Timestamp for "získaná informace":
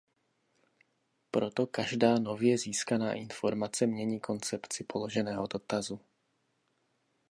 2.57-3.87